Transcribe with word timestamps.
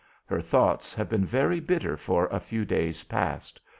Her 0.25 0.41
thoughts 0.41 0.95
have 0.95 1.09
been 1.09 1.25
very 1.27 1.59
bitter 1.59 1.95
for 1.95 2.25
a 2.31 2.39
few 2.39 2.65
days 2.65 3.03
past. 3.03 3.61